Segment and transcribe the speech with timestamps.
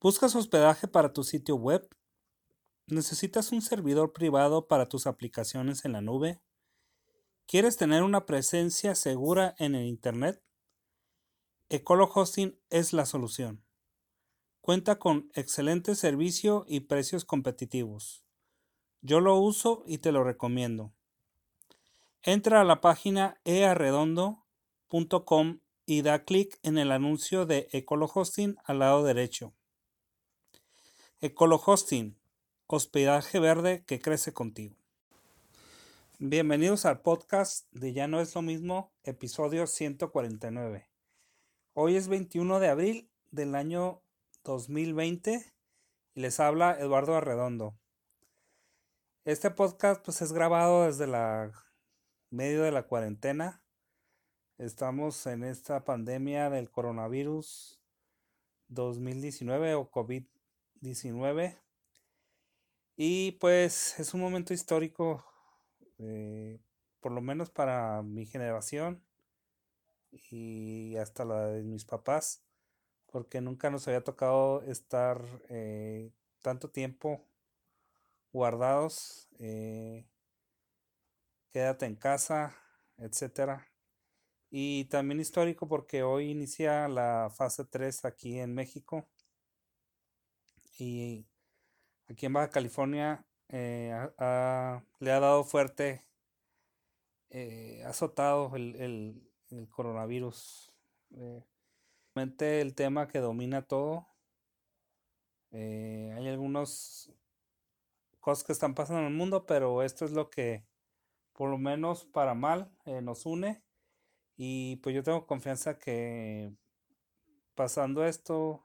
[0.00, 1.88] ¿Buscas hospedaje para tu sitio web?
[2.86, 6.40] ¿Necesitas un servidor privado para tus aplicaciones en la nube?
[7.46, 10.40] ¿Quieres tener una presencia segura en el Internet?
[11.68, 13.64] Ecolo Hosting es la solución.
[14.60, 18.24] Cuenta con excelente servicio y precios competitivos.
[19.00, 20.94] Yo lo uso y te lo recomiendo.
[22.22, 28.78] Entra a la página earredondo.com y da clic en el anuncio de Ecolo Hosting al
[28.78, 29.57] lado derecho.
[31.20, 32.16] Ecolo Hosting,
[32.68, 34.76] hospedaje verde que crece contigo.
[36.20, 40.88] Bienvenidos al podcast de Ya no es lo mismo, episodio 149.
[41.74, 44.00] Hoy es 21 de abril del año
[44.44, 45.44] 2020
[46.14, 47.76] y les habla Eduardo Arredondo.
[49.24, 51.50] Este podcast pues es grabado desde la
[52.30, 53.60] medio de la cuarentena.
[54.56, 57.80] Estamos en esta pandemia del coronavirus
[58.68, 60.22] 2019 o COVID
[60.80, 61.58] 19.
[62.96, 65.24] Y pues es un momento histórico,
[65.98, 66.60] eh,
[67.00, 69.02] por lo menos para mi generación
[70.30, 72.42] y hasta la de mis papás,
[73.06, 76.10] porque nunca nos había tocado estar eh,
[76.42, 77.24] tanto tiempo
[78.32, 79.28] guardados.
[79.38, 80.06] Eh,
[81.52, 82.56] quédate en casa,
[82.96, 83.68] etcétera.
[84.50, 89.06] Y también histórico porque hoy inicia la fase 3 aquí en México
[90.78, 91.26] y
[92.08, 93.92] aquí en Baja California eh,
[95.00, 96.04] le ha dado fuerte,
[97.30, 99.22] eh, ha azotado el,
[99.70, 100.72] coronavirus.
[101.12, 101.44] Eh,
[102.14, 104.08] el tema que domina todo.
[105.52, 107.12] Eh, hay algunas
[108.18, 110.66] cosas que están pasando en el mundo, pero esto es lo que,
[111.32, 113.62] por lo menos para mal, nos une.
[114.36, 116.52] Y pues yo tengo confianza que
[117.54, 118.64] pasando esto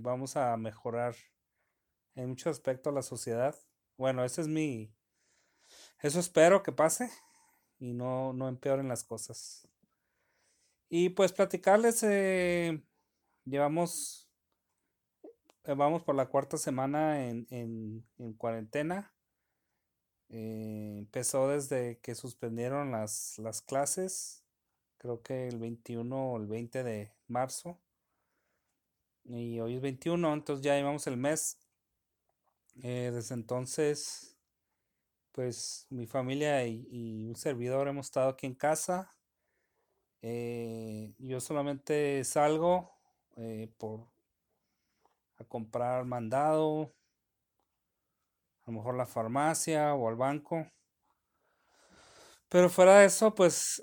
[0.00, 1.14] vamos a mejorar
[2.16, 3.54] en muchos aspectos la sociedad.
[3.96, 4.92] Bueno, ese es mi...
[6.00, 7.10] Eso espero que pase
[7.78, 9.68] y no, no empeoren las cosas.
[10.88, 12.82] Y pues platicarles, eh,
[13.44, 14.28] llevamos,
[15.64, 19.12] eh, vamos por la cuarta semana en, en, cuarentena.
[20.28, 24.44] Eh, empezó desde que suspendieron las, las clases,
[24.98, 27.80] creo que el 21 o el 20 de marzo.
[29.24, 31.58] Y hoy es 21, entonces ya llevamos el mes
[32.82, 34.36] eh, desde entonces,
[35.32, 39.14] pues mi familia y, un servidor hemos estado aquí en casa.
[40.22, 42.90] Eh, yo solamente salgo
[43.36, 44.08] eh, por
[45.38, 46.94] a comprar mandado,
[48.64, 50.66] a lo mejor la farmacia o al banco.
[52.48, 53.82] Pero fuera de eso, pues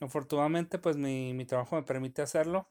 [0.00, 2.68] afortunadamente, pues mi, mi trabajo me permite hacerlo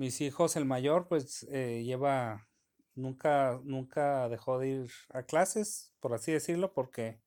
[0.00, 2.48] mis hijos, el mayor, pues eh, lleva,
[2.94, 7.20] nunca, nunca dejó de ir a clases, por así decirlo, porque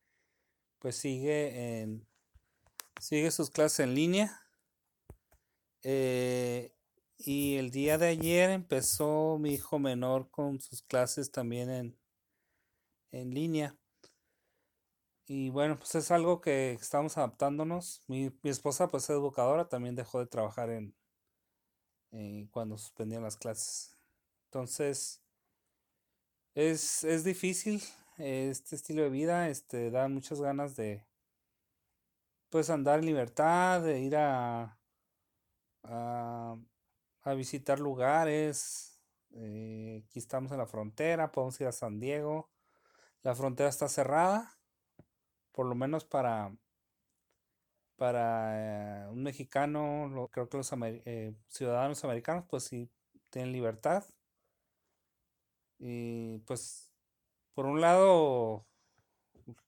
[0.79, 2.07] pues sigue en,
[3.00, 4.41] sigue sus clases en línea.
[5.83, 6.73] Eh,
[7.19, 12.00] y el día de ayer empezó mi hijo menor con sus clases también en,
[13.12, 13.78] en línea.
[15.28, 18.03] Y bueno, pues es algo que estamos adaptándonos.
[18.07, 20.95] Mi, mi esposa, pues es educadora, también dejó de trabajar en,
[22.13, 23.97] eh, cuando suspendían las clases.
[24.46, 25.22] Entonces,
[26.53, 27.81] es, es difícil
[28.18, 31.06] este estilo de vida, este, da muchas ganas de,
[32.50, 34.78] pues, andar en libertad, de ir a,
[35.84, 36.56] a,
[37.35, 39.00] visitar lugares.
[39.31, 42.51] Eh, aquí estamos en la frontera, podemos ir a San Diego.
[43.24, 44.59] La frontera está cerrada,
[45.51, 46.56] por lo menos para
[47.97, 52.89] para eh, un mexicano, creo que los eh, ciudadanos americanos, pues sí
[53.29, 54.03] tienen libertad.
[55.79, 56.91] Y pues,
[57.53, 58.65] por un lado,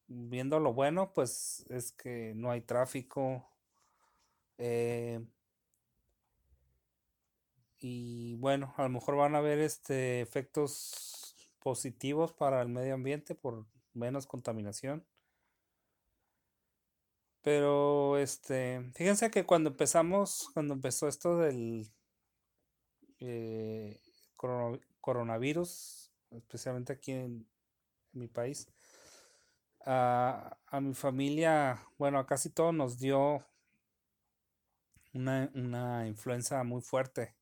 [0.07, 3.47] viendo lo bueno, pues es que no hay tráfico.
[4.57, 5.19] Eh,
[7.79, 13.35] y bueno, a lo mejor van a haber este efectos positivos para el medio ambiente
[13.35, 15.05] por menos contaminación.
[17.45, 21.93] Pero, este, fíjense que cuando empezamos, cuando empezó esto del
[23.19, 24.01] eh,
[24.99, 27.47] coronavirus, especialmente aquí en,
[28.13, 28.67] mi país,
[29.85, 33.45] a, mi familia, bueno, a casi todo nos dio
[35.13, 37.35] una, una influenza muy fuerte.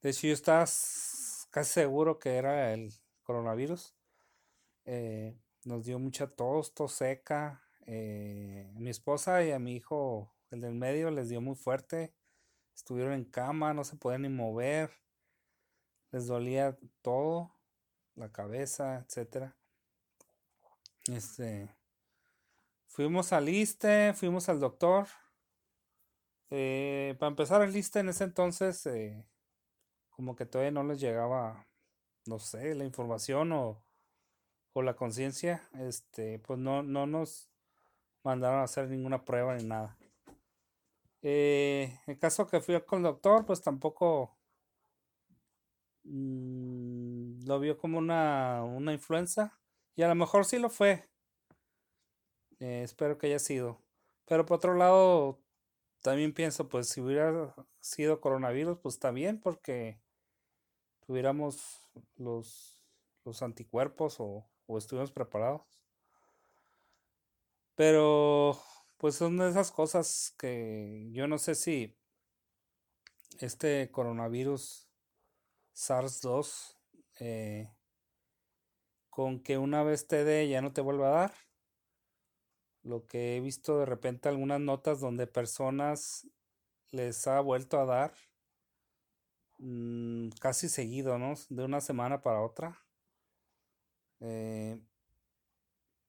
[0.00, 2.90] De hecho, yo estaba casi seguro que era el
[3.22, 3.94] coronavirus.
[4.86, 5.36] Eh,
[5.66, 10.74] nos dio mucha tos, tos seca, eh, mi esposa y a mi hijo, el del
[10.74, 12.14] medio, les dio muy fuerte.
[12.74, 14.90] estuvieron en cama, no se podían ni mover,
[16.10, 17.54] les dolía todo,
[18.14, 19.56] la cabeza, etcétera.
[21.10, 21.74] Este,
[22.86, 25.08] fuimos al ISTE, fuimos al doctor.
[26.50, 29.26] Eh, para empezar el ISTE en ese entonces, eh,
[30.10, 31.66] como que todavía no les llegaba,
[32.26, 33.82] no sé, la información o,
[34.74, 37.51] o la conciencia, este, pues no, no nos
[38.24, 39.96] mandaron a hacer ninguna prueba ni nada.
[41.22, 44.36] Eh, en caso que fui con el doctor, pues tampoco
[46.04, 49.58] mm, lo vio como una, una influenza.
[49.94, 51.08] Y a lo mejor sí lo fue.
[52.60, 53.80] Eh, espero que haya sido.
[54.26, 55.40] Pero por otro lado,
[56.02, 60.00] también pienso, pues si hubiera sido coronavirus, pues también porque
[61.06, 62.80] tuviéramos los,
[63.24, 65.81] los anticuerpos o, o estuviéramos preparados.
[67.74, 68.58] Pero
[68.98, 71.96] pues son de esas cosas que yo no sé si
[73.40, 74.88] este coronavirus
[75.74, 76.76] SARS-2
[77.20, 77.70] eh,
[79.10, 81.34] con que una vez te dé ya no te vuelva a dar.
[82.82, 86.26] Lo que he visto de repente algunas notas donde personas
[86.90, 88.14] les ha vuelto a dar
[89.58, 91.34] mm, casi seguido, ¿no?
[91.48, 92.78] De una semana para otra.
[94.20, 94.78] Eh,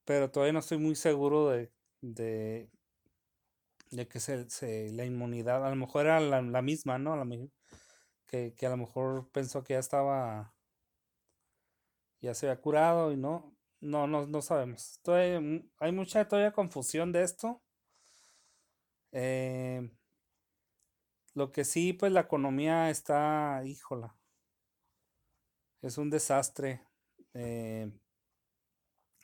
[0.04, 1.70] pero todavía no estoy muy seguro de,
[2.00, 2.68] de,
[4.08, 7.22] que se, la inmunidad, a lo mejor era la, misma, ¿no?
[8.26, 10.54] que, que, a lo mejor pensó que ya estaba,
[12.20, 15.00] ya se había curado y no, no, no, no sabemos.
[15.78, 17.62] hay mucha todavía confusión de esto.
[19.12, 19.90] Eh,
[21.34, 24.16] lo que sí, pues la economía está, híjola,
[25.82, 26.82] es un desastre.
[27.34, 27.90] Eh,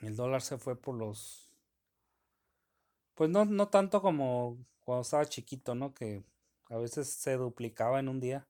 [0.02, 1.50] el dólar se fue por los
[3.20, 5.93] pues no, no tanto como cuando estaba chiquito, ¿no?
[5.93, 6.25] Que
[6.70, 8.49] a veces se duplicaba en un día.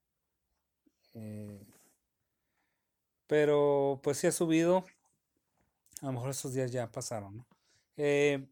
[1.12, 1.67] Eh,
[3.26, 4.85] pero pues sí ha subido.
[6.02, 7.47] A lo mejor esos días ya pasaron, ¿no?
[7.97, 8.47] Eh,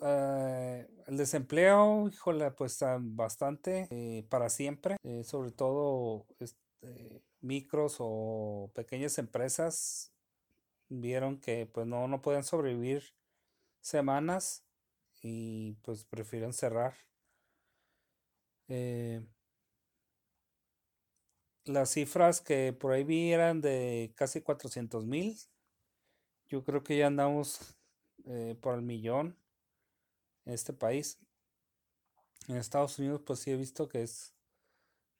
[0.00, 4.96] eh, el desempleo, híjole, pues bastante para siempre.
[5.22, 10.13] sobre todo este, micros o pequeñas empresas
[10.88, 13.14] vieron que pues no, no pueden sobrevivir
[13.80, 14.64] semanas
[15.22, 16.94] y pues prefieren cerrar.
[18.68, 19.22] Eh,
[21.64, 25.36] las cifras que por ahí vi eran de casi 400 mil.
[26.48, 27.76] Yo creo que ya andamos
[28.26, 29.38] eh, por el millón
[30.44, 31.18] en este país.
[32.48, 34.34] En Estados Unidos, pues sí he visto que es.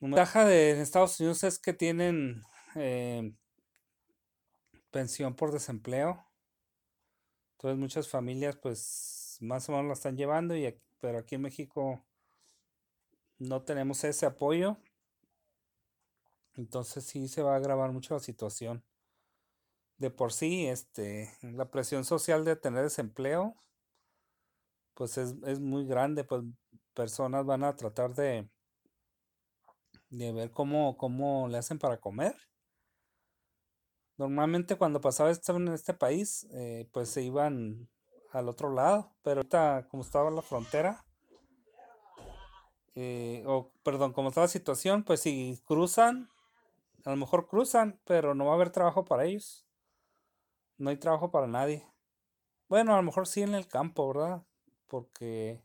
[0.00, 2.42] La ventaja de Estados Unidos es que tienen
[2.74, 3.32] eh,
[4.94, 6.24] pensión por desempleo.
[7.56, 12.00] Entonces muchas familias pues más o menos la están llevando, y pero aquí en México
[13.38, 14.76] no tenemos ese apoyo.
[16.54, 18.84] Entonces sí se va a agravar mucho la situación.
[19.98, 23.56] De por sí, este, la presión social de tener desempleo,
[24.94, 26.44] pues es, muy grande, pues
[26.94, 28.48] personas van a tratar de,
[30.10, 32.36] de ver cómo, cómo le hacen para comer.
[34.16, 37.88] Normalmente cuando pasaba en este país, eh, pues se iban
[38.32, 39.12] al otro lado.
[39.22, 41.04] Pero ahorita, como estaba la frontera,
[42.94, 46.30] eh, o perdón, como estaba la situación, pues si cruzan,
[47.04, 49.66] a lo mejor cruzan, pero no va a haber trabajo para ellos.
[50.78, 51.86] No hay trabajo para nadie.
[52.68, 54.42] Bueno, a lo mejor sí en el campo, ¿verdad?
[54.86, 55.62] Porque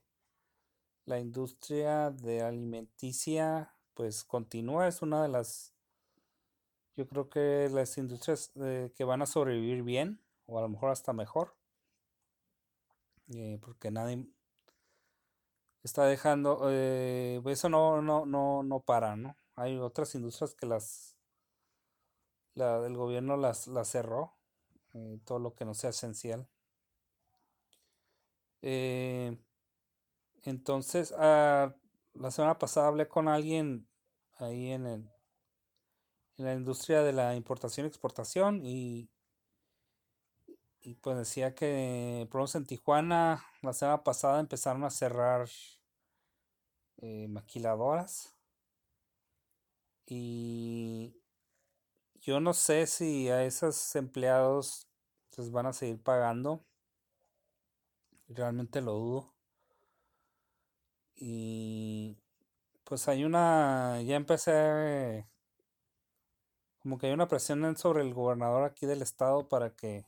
[1.05, 5.73] la industria de alimenticia, pues continúa, es una de las,
[6.99, 10.89] yo creo que las industrias eh, que van a sobrevivir bien, o a lo mejor
[10.89, 11.55] hasta mejor.
[13.33, 14.27] Eh, porque nadie
[15.81, 19.37] está dejando, eh, eso no, no, no, no para, ¿no?
[19.55, 21.15] Hay otras industrias que las,
[22.53, 24.33] la, el gobierno las, las cerró,
[25.23, 26.49] todo lo que no sea esencial.
[30.43, 31.73] entonces, ah,
[32.13, 33.87] la semana pasada hablé con alguien
[34.37, 35.09] ahí en, el,
[36.39, 39.09] en la industria de la importación y exportación y
[40.81, 45.49] y pues decía que por en Tijuana la semana pasada empezaron a cerrar
[46.97, 48.35] eh, maquiladoras.
[50.05, 51.15] Y
[52.15, 54.87] yo no sé si a esos empleados
[55.37, 56.65] les van a seguir pagando.
[58.29, 59.33] Realmente lo dudo.
[61.15, 62.17] Y
[62.85, 65.27] pues hay una, ya empecé,
[66.89, 70.07] como que hay una presión sobre el gobernador aquí del estado para que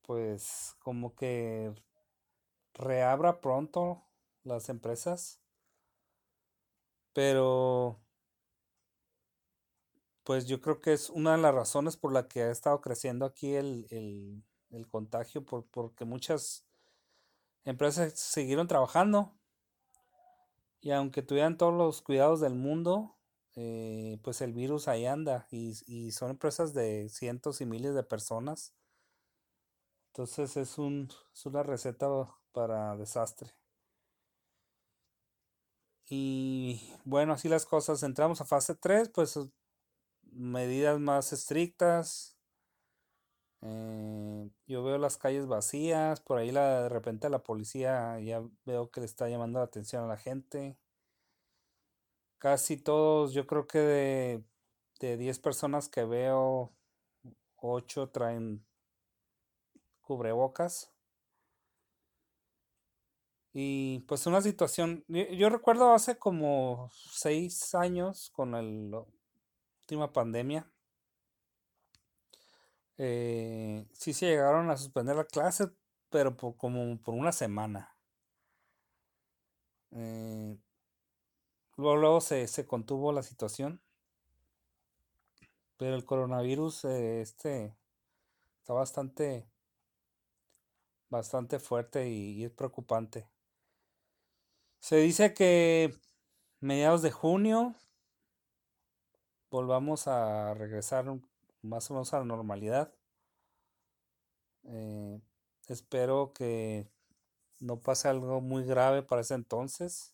[0.00, 1.74] pues como que
[2.72, 4.02] reabra pronto
[4.42, 5.42] las empresas.
[7.12, 8.00] Pero
[10.22, 13.26] pues yo creo que es una de las razones por la que ha estado creciendo
[13.26, 13.86] aquí el,
[14.70, 16.64] el, contagio, por, porque muchas
[17.66, 19.34] empresas siguieron trabajando
[20.80, 23.14] y aunque tuvieran todos los cuidados del mundo,
[23.56, 28.02] eh, pues el virus ahí anda y, y, son empresas de cientos y miles de
[28.02, 28.74] personas.
[30.08, 32.08] Entonces es, un, es una receta
[32.52, 33.50] para desastre.
[36.08, 38.02] Y bueno, así las cosas.
[38.02, 39.38] Entramos a fase 3, pues
[40.22, 42.36] medidas más estrictas.
[43.62, 48.90] Eh, yo veo las calles vacías, por ahí la, de repente la policía ya veo
[48.90, 50.76] que le está llamando la atención a la gente.
[52.38, 54.44] Casi todos, yo creo que de,
[55.00, 56.72] de 10 personas que veo,
[57.56, 58.64] 8 traen
[60.02, 60.90] cubrebocas.
[63.52, 68.50] Y pues una situación, yo, recuerdo hace como 6 años con
[68.90, 69.04] la
[69.82, 70.68] última pandemia,
[72.96, 75.68] eh, sí se llegaron a suspender la clase,
[76.10, 77.96] pero por, como por una semana.
[79.92, 80.58] Eh,
[81.76, 83.80] luego, se, contuvo la situación.
[85.76, 87.74] Pero el coronavirus eh, este
[88.60, 89.48] está bastante
[91.14, 93.28] bastante fuerte y, es preocupante.
[94.80, 95.94] Se dice que
[96.60, 97.74] mediados de junio
[99.50, 101.06] volvamos a regresar
[101.62, 102.92] más o menos a la normalidad.
[104.64, 105.20] Eh,
[105.68, 106.88] espero que
[107.60, 110.13] no pase algo muy grave para ese entonces.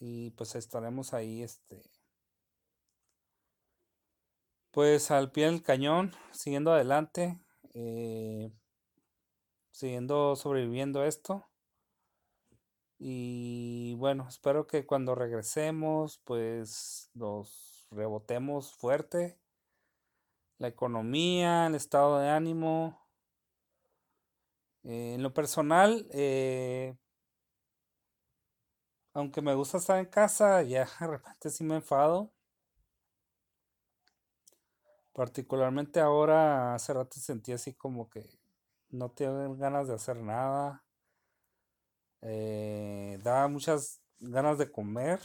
[0.00, 1.82] Y pues estaremos ahí, este.
[4.72, 7.38] Pues al pie del cañón, siguiendo adelante,
[7.74, 8.50] eh,
[9.70, 11.46] siguiendo sobreviviendo esto.
[12.98, 19.38] Y bueno, espero que cuando regresemos, pues nos rebotemos fuerte
[20.60, 23.00] la economía, el estado de ánimo.
[24.84, 26.96] Eh, en lo personal, eh,
[29.20, 32.32] aunque me gusta estar en casa, ya de repente sí me enfado.
[35.12, 38.28] Particularmente ahora, hace rato sentí así como que
[38.90, 40.84] no tengo ganas de hacer nada.
[42.22, 45.20] Eh, daba muchas ganas de comer.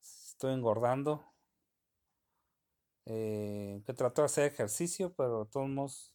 [0.00, 1.24] Estoy engordando.
[3.06, 6.14] Eh, que trato de hacer ejercicio, pero todos modos.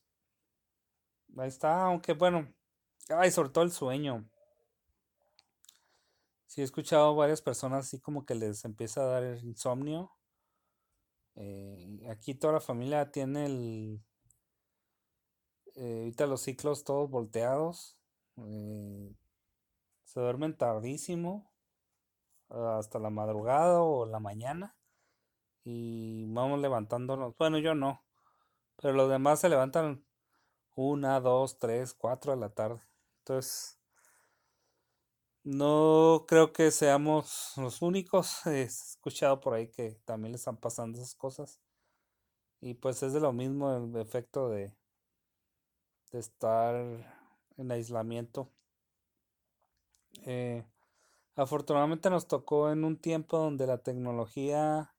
[1.38, 2.52] Ahí está, aunque bueno.
[3.10, 4.28] Ay, sobre todo el sueño.
[6.50, 10.12] Sí, he escuchado varias personas así como que les empieza a dar insomnio.
[11.36, 14.04] Eh, aquí toda la familia tiene el.
[15.76, 18.00] Eh, ahorita los ciclos todos volteados.
[20.06, 21.52] se duermen tardísimo.
[22.50, 24.76] Hasta la madrugada o la mañana
[25.64, 27.38] y vamos levantándonos.
[27.38, 28.04] Bueno, yo no,
[28.76, 30.04] pero los demás se levantan
[30.76, 32.82] una, dos, tres, cuatro de la tarde.
[33.20, 33.79] Entonces,
[35.44, 38.46] no creo que seamos los únicos.
[38.46, 41.60] He escuchado por ahí que también le están pasando esas cosas.
[42.62, 44.74] Y pues es de lo mismo el efecto de,
[46.12, 46.76] de estar
[47.58, 48.52] en aislamiento.
[50.26, 50.66] Eh,
[51.36, 54.94] afortunadamente nos tocó en un tiempo donde la tecnología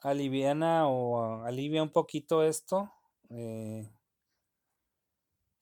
[0.00, 2.92] aliviana o alivia un poquito esto.
[3.30, 3.93] Eh,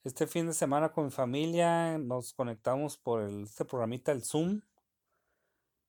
[0.03, 4.61] este fin de semana con mi familia nos conectamos por este programita, el Zoom.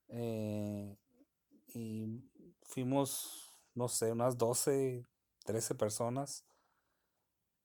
[0.09, 0.97] Eh,
[1.75, 2.23] y
[2.63, 5.05] fuimos, no sé, unas 12,
[5.45, 6.45] 13 personas.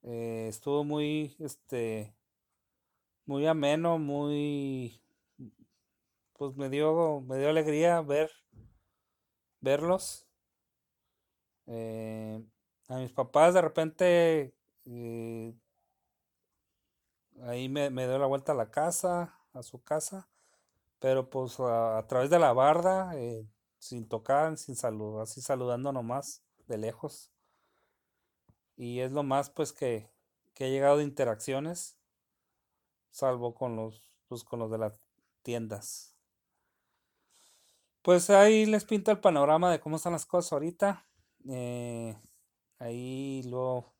[0.02, 2.16] Eh, estuvo muy, este,
[3.26, 5.00] muy ameno, muy,
[6.34, 8.32] pues me dio, me dio alegría ver,
[9.62, 10.26] verlos.
[11.68, 12.44] Eh,
[12.88, 14.54] a mis papás de repente
[17.44, 20.30] ahí me, me doy la vuelta a la casa, a su casa,
[21.00, 26.44] pero pues a, través de la barda, eh, sin tocar, sin saludar, así saludando nomás
[26.68, 27.32] de lejos.
[28.76, 30.10] Y es lo más pues que,
[30.54, 31.98] que he llegado de interacciones,
[33.12, 34.94] salvo con los, pues, con los de las
[35.42, 36.16] tiendas.
[38.02, 41.06] Pues ahí les pinto el panorama de cómo están las cosas ahorita.
[41.50, 42.18] Eh,
[42.80, 43.94] ahí luego,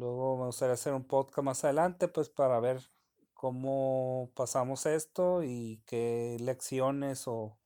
[0.00, 2.80] luego me gustaría hacer un podcast más adelante, pues para ver
[3.34, 7.58] cómo pasamos esto y qué lecciones o,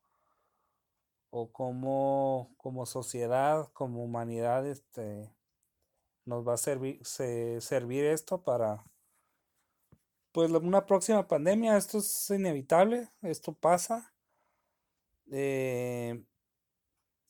[1.31, 5.31] o cómo como sociedad, como humanidad, este,
[6.25, 8.85] nos va a servir, servir esto para,
[10.33, 14.13] pues una próxima pandemia, esto es inevitable, esto pasa.
[15.31, 16.25] Eh,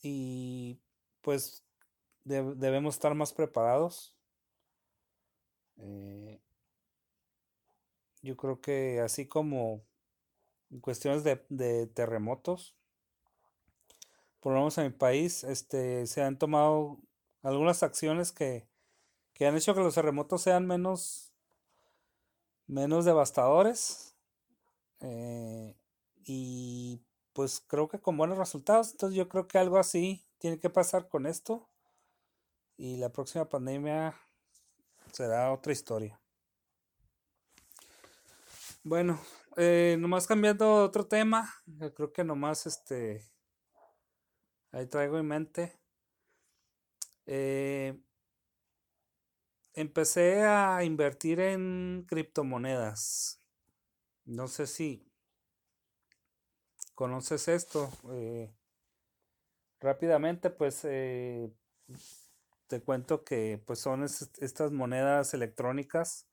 [0.03, 0.81] y
[1.21, 1.63] pues
[2.25, 4.15] debemos estar más preparados.
[5.79, 6.41] Eh,
[8.23, 9.85] yo creo que así como
[10.71, 12.75] en cuestiones de, terremotos,
[14.41, 16.99] por lo menos en mi país, este, se han tomado
[17.43, 18.67] algunas acciones que,
[19.35, 21.33] que han hecho que los terremotos sean menos,
[22.67, 24.17] menos devastadores.
[25.01, 25.77] Eh,
[26.25, 27.03] y
[27.35, 28.93] pues creo que con buenos resultados.
[28.93, 31.69] Entonces yo creo que algo así tiene que pasar con esto.
[32.77, 34.15] Y la próxima pandemia
[35.15, 36.21] será otra historia.
[38.83, 39.21] Bueno,
[39.57, 41.55] eh, nomás cambiando otro tema.
[41.67, 43.25] Yo creo que nomás este.
[44.73, 45.81] Ahí traigo en mente.
[47.27, 47.97] Eh,
[49.73, 53.41] empecé a invertir en criptomonedas.
[54.25, 55.09] No sé si
[56.97, 57.89] conoces esto.
[58.11, 58.53] Eh,
[59.79, 61.53] rápidamente, pues eh,
[62.75, 66.27] te cuento que pues son estas monedas electrónicas.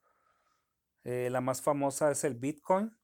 [1.04, 2.98] Eh, la más famosa es el Bitcoin.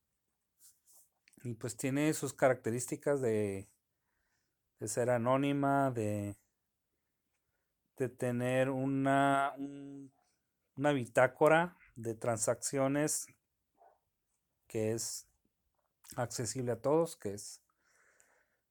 [1.44, 3.68] Y pues tiene sus características de,
[4.80, 6.36] de ser anónima, de,
[7.96, 9.54] de tener una,
[10.76, 13.28] una bitácora de transacciones
[14.66, 15.28] que es
[16.16, 17.62] accesible a todos, que es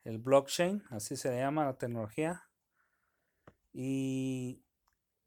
[0.04, 2.47] el blockchain, así se llama la tecnología.
[3.80, 4.64] Y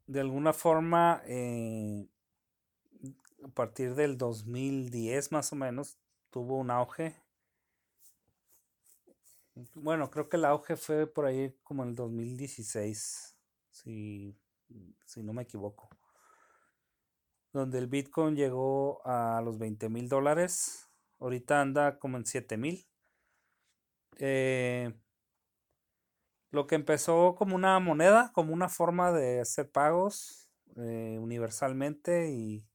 [0.07, 2.05] de alguna forma, eh,
[3.43, 5.97] a partir del 2010 más o menos,
[6.31, 7.15] tuvo un auge.
[9.75, 13.37] Bueno, creo que el auge fue por ahí como en el 2016,
[13.69, 14.35] si,
[15.05, 15.89] si no me equivoco.
[17.53, 20.91] Donde el Bitcoin llegó a los 20 mil dólares
[21.21, 22.83] Ahorita anda como en 7000.
[24.17, 24.91] Eh,
[26.51, 32.65] lo que empezó como una moneda, como una forma de hacer pagos eh, universalmente y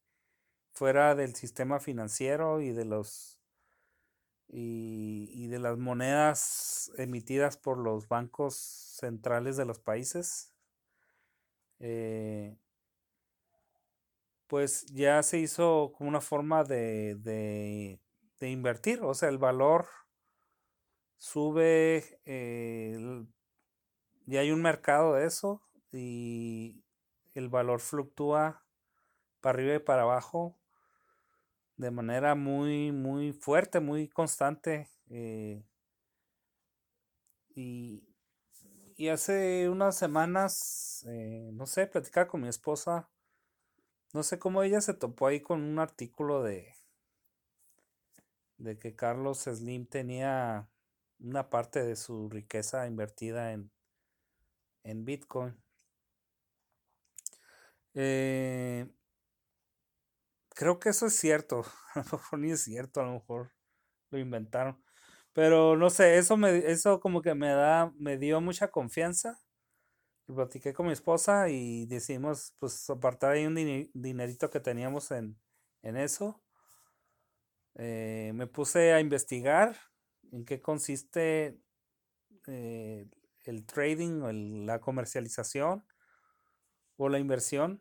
[0.72, 3.40] fuera del sistema financiero y de los
[4.48, 10.52] y, de las monedas emitidas por los bancos centrales de los países.
[11.78, 12.56] Eh,
[14.46, 17.98] pues ya se hizo como una forma de
[18.40, 19.86] de invertir, o sea, el valor
[21.16, 23.24] sube, eh,
[24.26, 25.62] ya hay un mercado de eso
[25.92, 26.84] y
[27.34, 28.64] el valor fluctúa
[29.40, 30.58] para arriba y para abajo
[31.76, 34.90] de manera muy, muy fuerte, muy constante.
[35.08, 35.62] Eh,
[37.54, 38.02] y,
[39.10, 43.08] hace unas semanas, eh, no sé, platicaba con mi esposa,
[44.12, 46.74] no sé cómo ella se topó ahí con un artículo de,
[48.56, 50.68] de que Carlos Slim tenía
[51.20, 53.70] una parte de su riqueza invertida en,
[54.87, 55.57] en Bitcoin.
[57.94, 58.87] Eh,
[60.55, 61.64] creo que eso es cierto.
[61.94, 63.53] A lo mejor ni es cierto, a lo mejor
[64.11, 64.83] lo inventaron.
[65.33, 69.40] Pero no sé, eso me, eso como que me da, me dio mucha confianza.
[70.27, 73.55] Lo platiqué con mi esposa y decidimos pues apartar ahí un
[73.94, 75.38] dinerito que teníamos en,
[75.83, 76.42] en eso.
[77.77, 79.77] Eh, me puse a investigar
[80.33, 81.61] en qué consiste
[82.46, 83.07] eh,
[83.46, 85.85] el trading o la comercialización
[86.96, 87.80] o la inversión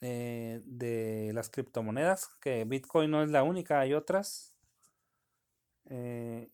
[0.00, 4.54] eh, de las criptomonedas, que Bitcoin no es la única, hay otras.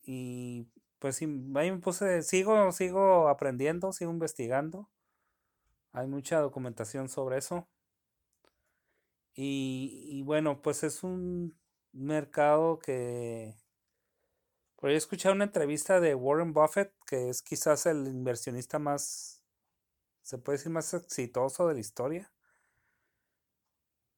[0.05, 0.67] y
[0.99, 1.27] pues ahí
[1.71, 4.89] me puse, sigo, sigo aprendiendo, sigo investigando.
[5.91, 7.67] Hay mucha documentación sobre eso.
[9.35, 11.57] y bueno, pues es un
[11.91, 13.62] mercado que...
[14.83, 19.41] Por ahí he escuchado una entrevista de Warren Buffett, que es quizás el inversionista más,
[20.23, 22.33] se puede decir, más exitoso de la historia,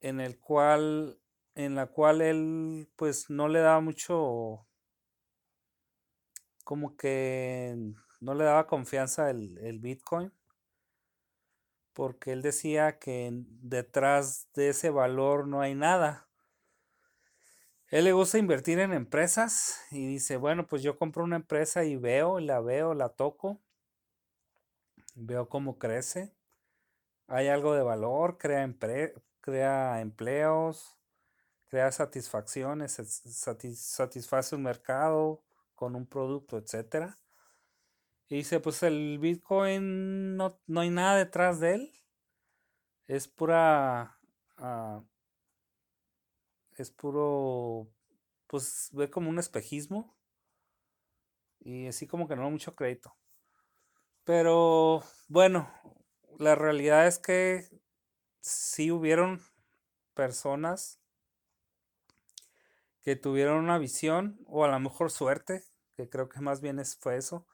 [0.02, 1.20] en el cual,
[1.54, 4.66] en la cual él, pues, no le daba mucho,
[6.64, 10.34] como que no le daba confianza el, el Bitcoin,
[11.94, 13.30] porque él decía que
[13.62, 16.28] detrás de ese valor no hay nada
[17.90, 21.96] él le gusta invertir en empresas y dice, bueno, pues yo compro una empresa y
[21.96, 23.62] veo, la veo, la toco,
[25.16, 26.34] veo cómo crece,
[27.28, 28.68] hay algo de valor, crea,
[29.42, 30.98] crea empleos,
[31.68, 35.44] crea satisfacciones, satisface un mercado
[35.74, 37.18] con un producto, etcétera.
[38.28, 41.94] Y dice, pues el Bitcoin no, no, hay nada detrás de él.
[43.08, 44.18] Es pura
[44.58, 45.04] ah,
[46.82, 47.88] es puro,
[48.48, 50.16] pues ve como un espejismo
[51.60, 53.16] y así como que no da mucho crédito.
[54.24, 55.70] Pero bueno,
[56.40, 57.70] la realidad es que
[58.42, 59.42] sí hubieron
[60.14, 61.00] personas
[63.02, 65.64] que tuvieron una visión o a lo mejor suerte,
[65.96, 67.46] que creo que más bien fue eso,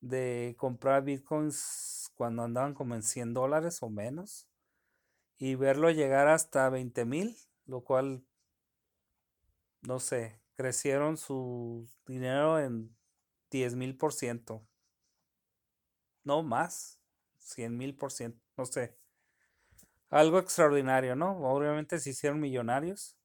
[0.00, 4.48] de comprar bitcoins cuando andaban como en 100 dólares o menos
[5.38, 8.24] y verlo llegar hasta 20 mil, lo cual,
[9.82, 12.96] no sé, crecieron su dinero en
[13.50, 14.66] 10 mil por ciento.
[16.24, 16.98] No más,
[17.38, 18.98] 100 mil por ciento, no sé.
[20.10, 21.38] Algo extraordinario, ¿no?
[21.38, 23.16] Obviamente se hicieron millonarios.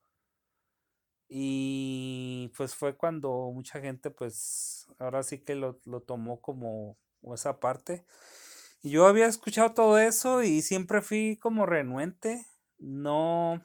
[1.30, 6.98] Y pues fue cuando mucha gente, pues ahora sí que lo, lo tomó como
[7.34, 8.06] esa parte.
[8.82, 12.46] Y yo había escuchado todo eso y siempre fui como renuente.
[12.80, 13.63] No,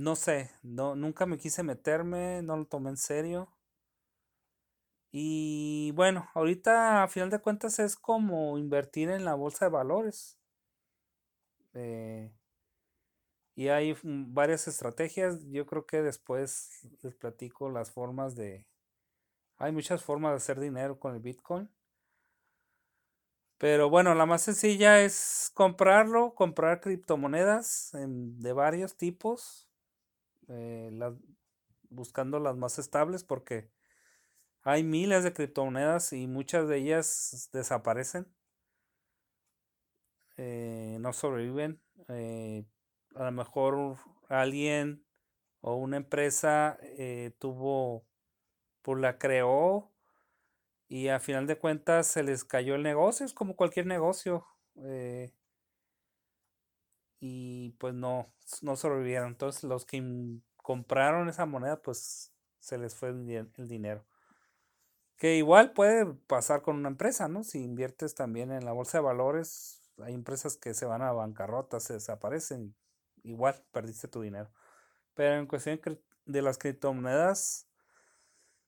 [0.00, 3.52] no sé, no, nunca me quise meterme, no lo tomé en serio.
[5.12, 10.38] Y bueno, ahorita a final de cuentas es como invertir en la bolsa de valores.
[11.74, 12.32] Eh,
[13.54, 15.44] y hay varias estrategias.
[15.50, 18.66] Yo creo que después les platico las formas de...
[19.58, 21.68] Hay muchas formas de hacer dinero con el Bitcoin.
[23.58, 29.69] Pero bueno, la más sencilla es comprarlo, comprar criptomonedas de varios tipos,
[30.50, 30.90] eh,
[31.90, 33.70] buscando las más estables porque
[34.62, 38.26] hay miles de criptomonedas y muchas de ellas desaparecen,
[40.36, 41.80] eh, no sobreviven.
[42.08, 42.64] Eh,
[43.14, 43.96] a lo mejor
[44.28, 45.04] alguien
[45.60, 46.78] o una empresa
[47.38, 48.06] tuvo,
[48.82, 49.92] pues la creó
[50.88, 54.46] y a final de cuentas se les cayó el negocio, es como cualquier negocio.
[57.20, 59.28] Y pues no, no sobrevivieron.
[59.28, 60.02] Entonces los que
[60.56, 64.04] compraron esa moneda, pues se les fue el, dinero.
[65.16, 67.44] Que igual puede pasar con una empresa, ¿no?
[67.44, 71.78] Si inviertes también en la bolsa de valores, hay empresas que se van a bancarrota,
[71.78, 72.74] se desaparecen,
[73.22, 74.50] igual perdiste tu dinero.
[75.14, 75.80] Pero en cuestión
[76.24, 77.70] de las criptomonedas,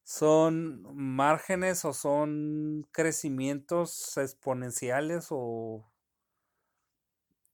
[0.05, 5.92] son márgenes o son crecimientos exponenciales o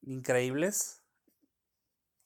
[0.03, 1.03] increíbles.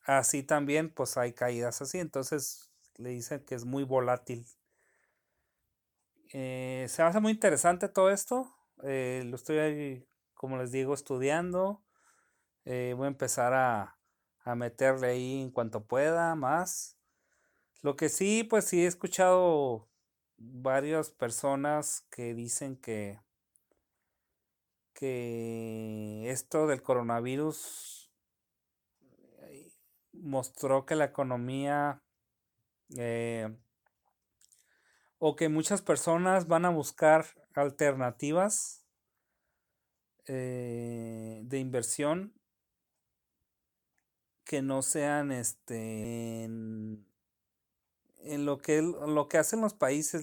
[0.04, 1.98] Así también, pues hay caídas así.
[1.98, 4.46] Entonces le dicen que es muy volátil.
[6.32, 8.54] Eh, se hace muy interesante todo esto.
[8.84, 11.84] Eh, lo estoy, como les digo, estudiando.
[12.64, 13.98] Eh, voy a empezar a,
[14.44, 16.96] a meterle ahí en cuanto pueda más.
[17.82, 19.88] Lo que sí, pues sí he escuchado
[20.36, 23.20] varias personas que dicen que,
[24.94, 28.10] que esto del coronavirus
[29.38, 29.72] eh,
[30.12, 32.02] mostró que la economía
[32.96, 33.56] eh,
[35.18, 38.84] o que muchas personas van a buscar alternativas
[40.26, 42.34] eh, de inversión
[44.44, 47.06] que no sean este en
[48.46, 50.22] lo que, lo que hacen los países.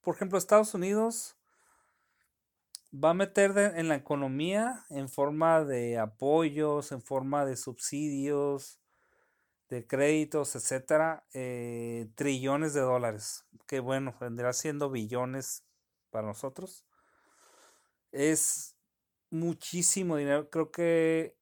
[0.00, 1.36] por ejemplo, Estados Unidos
[3.04, 8.80] va a meter en la economía en forma de apoyos, en forma de subsidios,
[9.68, 15.64] de créditos, etcétera, eh, trillones de dólares, que bueno, vendrá siendo billones
[16.10, 16.86] para nosotros.
[18.12, 18.76] Es
[19.30, 21.36] muchísimo dinero, creo que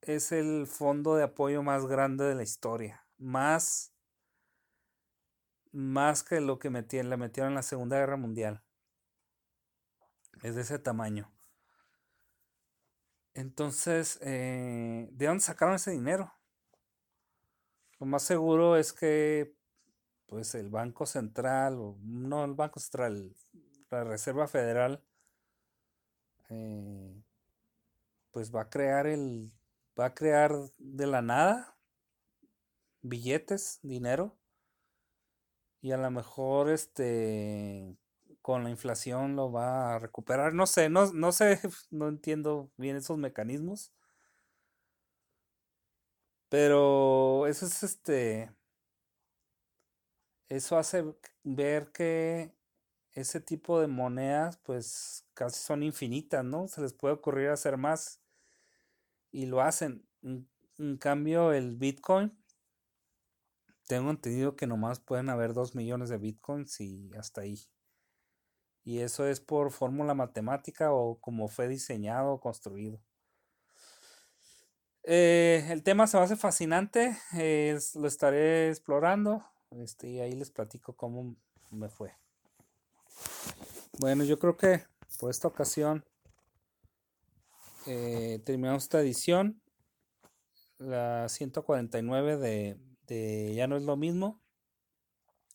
[0.00, 3.92] es el fondo de apoyo más grande de la historia, más
[5.70, 8.62] más que lo que metieron, la metieron en la Segunda Guerra Mundial.
[10.42, 11.30] Es de ese tamaño.
[13.34, 16.32] Entonces, eh, ¿de dónde sacaron ese dinero?
[17.98, 19.54] Lo más seguro es que,
[20.26, 23.34] pues, el Banco Central, o no el Banco Central,
[23.90, 25.04] la Reserva Federal,
[26.50, 27.22] eh,
[28.30, 29.52] pues va a crear el,
[29.98, 31.76] va a crear de la nada
[33.02, 34.36] billetes, dinero,
[35.80, 37.96] y a lo mejor este
[38.42, 40.54] con la inflación lo va a recuperar.
[40.54, 43.92] No sé, no, no sé, no entiendo bien esos mecanismos.
[46.48, 48.50] Pero eso es este.
[50.48, 51.04] Eso hace
[51.44, 52.52] ver que
[53.12, 56.68] ese tipo de monedas, pues casi son infinitas, ¿no?
[56.68, 58.20] Se les puede ocurrir hacer más
[59.30, 60.06] y lo hacen.
[60.78, 62.36] En cambio, el Bitcoin
[63.88, 67.58] tengo entendido que nomás pueden haber 2 millones de bitcoins y hasta ahí.
[68.88, 72.98] Y eso es por fórmula matemática o como fue diseñado o construido.
[75.02, 77.14] Eh, el tema se me hace fascinante,
[77.96, 81.36] lo estaré explorando este, y ahí les platico cómo
[81.70, 82.16] me fue.
[83.98, 84.82] Bueno, yo creo que
[85.20, 86.02] por esta ocasión
[87.84, 89.60] eh, terminamos esta edición,
[90.78, 94.40] la 149 de, de Ya no es lo mismo.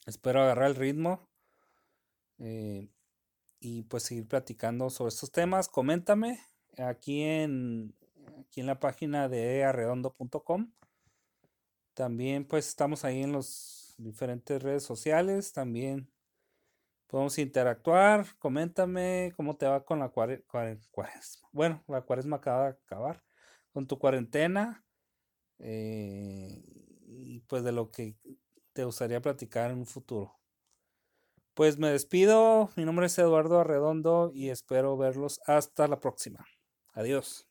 [0.06, 1.28] Espero agarrar el ritmo
[2.38, 2.93] eh,
[3.64, 5.70] y pues seguir platicando sobre estos temas.
[5.70, 6.38] Coméntame
[6.78, 7.96] aquí en,
[8.42, 10.70] aquí en la página de arredondo.com.
[11.94, 15.54] También pues estamos ahí en las diferentes redes sociales.
[15.54, 16.12] También
[17.08, 18.26] podemos interactuar.
[18.38, 21.50] Coméntame cómo te va con la cuaresma.
[21.54, 23.24] Bueno, la cuaresma acaba de acabar.
[23.72, 24.84] Con tu cuarentena.
[25.60, 26.62] Eh,
[27.08, 28.18] y pues de lo que
[28.74, 30.43] te gustaría platicar en un futuro.
[31.56, 36.46] Pues me despido, mi nombre es Eduardo Arredondo y espero verlos hasta la próxima.
[36.94, 37.48] Adiós.